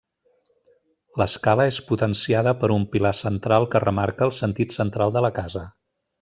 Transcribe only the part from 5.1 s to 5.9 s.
de la casa.